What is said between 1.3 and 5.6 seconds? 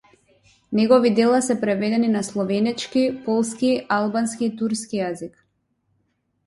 се преведени на словенечки, полски, албански и турски јазик.